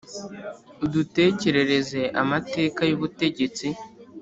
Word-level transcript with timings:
Udutekerereze 0.85 2.01
amateka 2.21 2.81
y'ubutegetsi 2.89 3.67